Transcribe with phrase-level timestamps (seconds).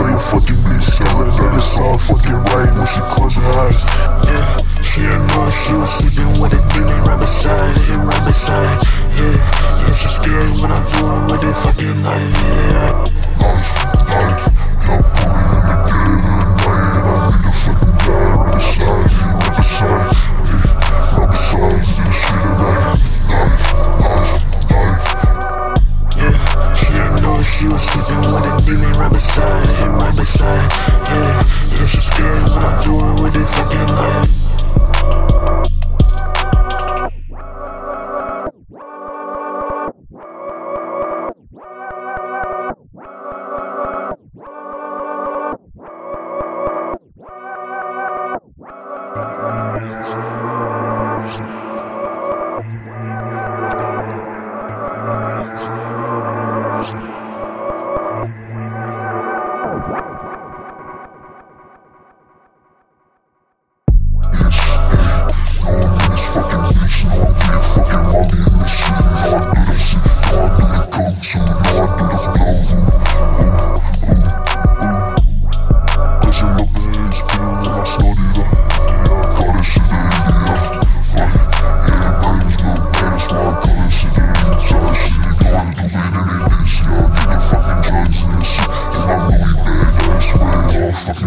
[0.00, 3.84] So you fucking bitch telling her it's all fucking right when she close her eyes.
[4.24, 8.80] Yeah, she ain't know she was sleeping with a demon right beside, yeah, right beside.
[9.20, 13.10] Yeah, yeah, she scared when I'm doing with it fucking night.
[13.12, 13.19] Yeah.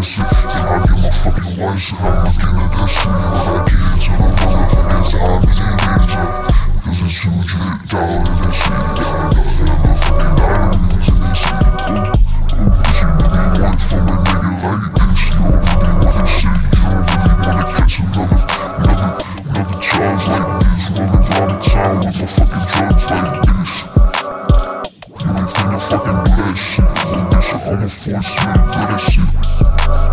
[0.04, 1.98] And I get my fucking white shit.
[2.02, 6.43] I'm looking at that shit, but I can't tell the motherfucking time it is,
[27.74, 30.13] You ain't finna fucking